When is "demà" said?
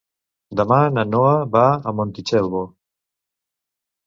0.61-0.79